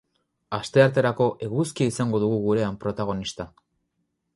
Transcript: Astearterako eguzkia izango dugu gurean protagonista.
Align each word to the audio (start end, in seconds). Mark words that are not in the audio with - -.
Astearterako 0.57 1.29
eguzkia 1.49 1.95
izango 1.95 2.25
dugu 2.27 2.43
gurean 2.49 2.85
protagonista. 2.87 3.51